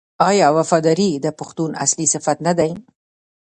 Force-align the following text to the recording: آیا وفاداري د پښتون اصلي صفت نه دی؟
آیا 0.29 0.47
وفاداري 0.57 1.09
د 1.15 1.27
پښتون 1.39 1.71
اصلي 1.83 2.05
صفت 2.13 2.37
نه 2.47 2.53
دی؟ 2.59 2.71